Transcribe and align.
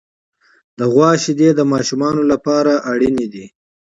د 0.77 0.81
غوا 0.93 1.11
شیدې 1.23 1.49
د 1.55 1.61
ماشومانو 1.71 2.21
لپاره 2.31 2.73
اړینې 2.91 3.27
دي. 3.33 3.45